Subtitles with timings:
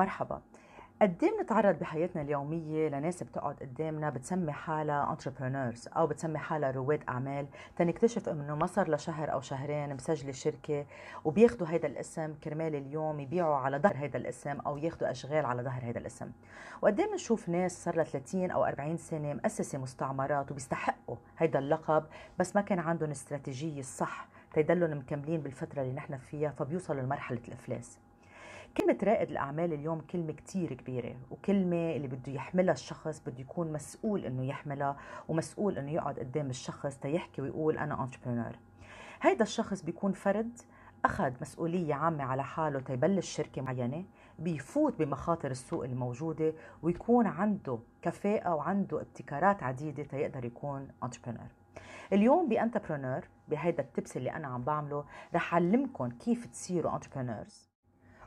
[0.00, 0.40] مرحبا.
[1.02, 7.02] قد إيه بنتعرض بحياتنا اليومية لناس بتقعد قدامنا بتسمي حالها entrepreneurs أو بتسمي حالها رواد
[7.08, 7.46] أعمال؟
[7.76, 10.86] تنكتشف إنه ما صار لشهر أو شهرين مسجلة شركة
[11.24, 15.84] وبياخدوا هيدا الاسم كرمال اليوم يبيعوا على ظهر هيدا الاسم أو ياخدوا أشغال على ظهر
[15.84, 16.30] هيدا الاسم.
[16.82, 22.04] وقد إيه بنشوف ناس صار لها 30 أو 40 سنة مؤسسة مستعمرات وبيستحقوا هيدا اللقب
[22.38, 27.98] بس ما كان عندهم استراتيجية الصح تيضلهم مكملين بالفترة اللي نحن فيها فبيوصلوا لمرحلة الإفلاس.
[28.76, 34.24] كلمة رائد الأعمال اليوم كلمة كتير كبيرة وكلمة اللي بده يحملها الشخص بده يكون مسؤول
[34.24, 34.96] إنه يحملها
[35.28, 38.52] ومسؤول إنه يقعد قدام الشخص تيحكي ويقول أنا entrepreneur
[39.22, 40.58] هيدا الشخص بيكون فرد
[41.04, 44.04] أخذ مسؤولية عامة على حاله تيبلش شركة معينة
[44.38, 51.48] بيفوت بمخاطر السوق الموجودة ويكون عنده كفاءة وعنده ابتكارات عديدة تيقدر يكون entrepreneur
[52.12, 57.69] اليوم ب entrepreneur بهيدا ال tips اللي أنا عم بعمله رح اعلمكم كيف تصيروا انتربرنورز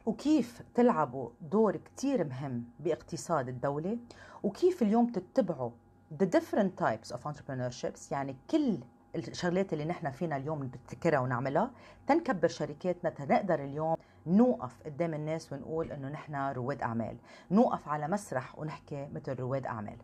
[0.05, 3.98] وكيف تلعبوا دور كتير مهم باقتصاد الدولة؟
[4.43, 5.71] وكيف اليوم تتبعوا
[6.20, 8.79] the different types of entrepreneurships يعني كل
[9.15, 11.71] الشغلات اللي نحن فينا اليوم نبتكرها ونعملها
[12.07, 13.95] تنكبر شركاتنا تنقدر اليوم
[14.27, 17.17] نوقف قدام الناس ونقول إنه نحن رواد أعمال.
[17.51, 19.98] نوقف على مسرح ونحكي مثل رواد أعمال.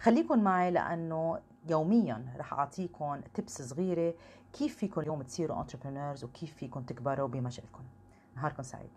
[0.00, 1.38] خليكن معي لأنه
[1.68, 4.14] يوميا رح اعطيكم تبس صغيرة
[4.52, 7.84] كيف فيكم اليوم تصيروا انتربرينورز وكيف فيكم تكبروا بمجالكم
[8.36, 8.90] نهاركم سعيد.